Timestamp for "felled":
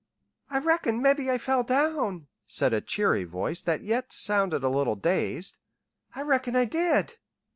1.37-1.67